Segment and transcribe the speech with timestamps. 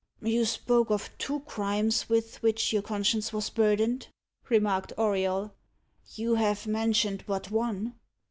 [0.23, 4.07] "You spoke of two crimes with which your conscience was burdened,"
[4.49, 5.53] remarked Auriol.
[6.15, 7.93] "You have mentioned but one."